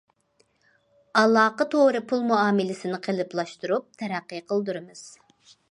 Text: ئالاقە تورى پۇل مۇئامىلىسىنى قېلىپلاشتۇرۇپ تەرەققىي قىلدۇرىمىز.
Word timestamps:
ئالاقە 1.21 1.67
تورى 1.75 2.01
پۇل 2.13 2.25
مۇئامىلىسىنى 2.31 3.01
قېلىپلاشتۇرۇپ 3.09 3.95
تەرەققىي 4.03 4.45
قىلدۇرىمىز. 4.53 5.07